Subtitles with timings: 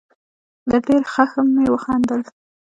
[0.69, 2.21] له ډېر خښم مې وخندل.